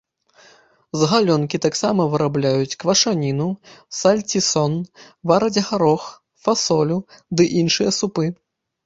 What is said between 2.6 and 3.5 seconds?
квашаніну,